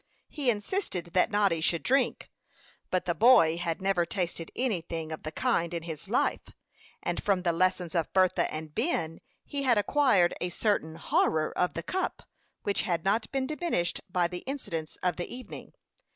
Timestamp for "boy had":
3.13-3.83